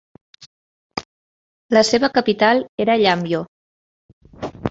La 1.77 1.83
seva 1.91 2.09
capital 2.17 2.63
era 2.85 2.97
Yambio. 3.05 3.45